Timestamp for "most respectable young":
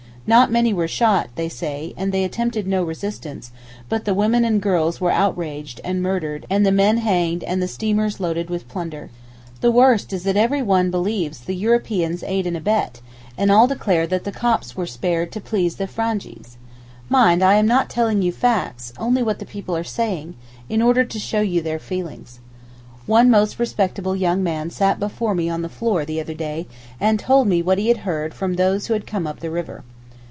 23.31-24.43